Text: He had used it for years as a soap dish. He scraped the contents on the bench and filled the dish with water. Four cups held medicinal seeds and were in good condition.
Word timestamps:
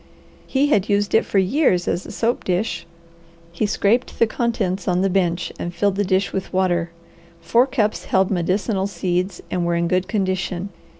He 0.47 0.69
had 0.69 0.89
used 0.89 1.13
it 1.13 1.27
for 1.27 1.37
years 1.37 1.87
as 1.87 2.07
a 2.07 2.11
soap 2.11 2.43
dish. 2.43 2.87
He 3.51 3.67
scraped 3.67 4.17
the 4.17 4.25
contents 4.25 4.87
on 4.87 5.01
the 5.01 5.11
bench 5.11 5.53
and 5.59 5.75
filled 5.75 5.93
the 5.95 6.03
dish 6.03 6.33
with 6.33 6.51
water. 6.51 6.89
Four 7.39 7.67
cups 7.67 8.05
held 8.05 8.31
medicinal 8.31 8.87
seeds 8.87 9.43
and 9.51 9.63
were 9.63 9.75
in 9.75 9.87
good 9.87 10.07
condition. 10.07 10.69